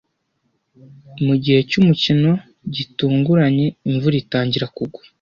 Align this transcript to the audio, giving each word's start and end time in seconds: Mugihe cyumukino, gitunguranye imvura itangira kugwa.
Mugihe 1.25 1.59
cyumukino, 1.69 2.31
gitunguranye 2.75 3.65
imvura 3.89 4.15
itangira 4.23 4.65
kugwa. 4.75 4.99